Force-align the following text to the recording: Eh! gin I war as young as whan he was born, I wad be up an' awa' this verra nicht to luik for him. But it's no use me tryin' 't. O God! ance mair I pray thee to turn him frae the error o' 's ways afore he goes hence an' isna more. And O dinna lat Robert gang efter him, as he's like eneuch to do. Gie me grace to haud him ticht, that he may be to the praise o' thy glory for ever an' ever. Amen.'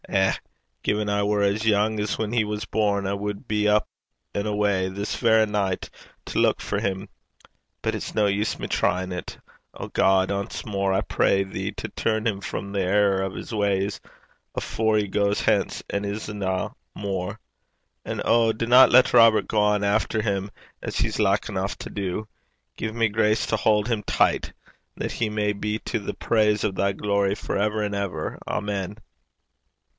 Eh! 0.09 0.33
gin 0.83 1.07
I 1.09 1.23
war 1.23 1.41
as 1.41 1.65
young 1.65 1.99
as 1.99 2.17
whan 2.17 2.33
he 2.33 2.43
was 2.43 2.65
born, 2.65 3.05
I 3.07 3.13
wad 3.13 3.47
be 3.47 3.67
up 3.67 3.87
an' 4.33 4.47
awa' 4.47 4.89
this 4.89 5.15
verra 5.15 5.45
nicht 5.45 5.89
to 6.25 6.39
luik 6.39 6.59
for 6.59 6.79
him. 6.79 7.07
But 7.83 7.93
it's 7.93 8.15
no 8.15 8.25
use 8.25 8.57
me 8.59 8.67
tryin' 8.67 9.11
't. 9.11 9.37
O 9.75 9.87
God! 9.89 10.31
ance 10.31 10.65
mair 10.65 10.91
I 10.91 11.01
pray 11.01 11.43
thee 11.43 11.71
to 11.73 11.87
turn 11.89 12.25
him 12.27 12.41
frae 12.41 12.65
the 12.71 12.81
error 12.81 13.23
o' 13.23 13.39
's 13.39 13.53
ways 13.53 14.01
afore 14.55 14.97
he 14.97 15.07
goes 15.07 15.41
hence 15.41 15.83
an' 15.89 16.03
isna 16.03 16.71
more. 16.95 17.39
And 18.03 18.23
O 18.25 18.51
dinna 18.51 18.87
lat 18.87 19.13
Robert 19.13 19.47
gang 19.47 19.83
efter 19.83 20.21
him, 20.23 20.49
as 20.81 20.97
he's 20.97 21.19
like 21.19 21.45
eneuch 21.47 21.77
to 21.77 21.91
do. 21.91 22.27
Gie 22.75 22.91
me 22.91 23.07
grace 23.07 23.45
to 23.45 23.55
haud 23.55 23.87
him 23.87 24.03
ticht, 24.03 24.51
that 24.97 25.13
he 25.13 25.29
may 25.29 25.53
be 25.53 25.77
to 25.79 25.99
the 25.99 26.15
praise 26.15 26.65
o' 26.65 26.71
thy 26.71 26.91
glory 26.91 27.35
for 27.35 27.55
ever 27.55 27.83
an' 27.83 27.93
ever. 27.93 28.39
Amen.' 28.47 28.97